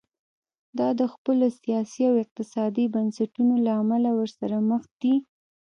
دا 0.77 0.87
د 0.99 1.01
خپلو 1.13 1.45
سیاسي 1.61 2.03
او 2.09 2.15
اقتصادي 2.23 2.85
بنسټونو 2.95 3.53
له 3.65 3.71
امله 3.81 4.09
ورسره 4.19 4.55
مخ 4.69 4.83
دي. 5.01 5.15